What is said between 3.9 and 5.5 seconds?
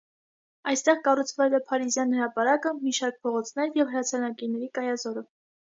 հրացանակիրների կայազորը։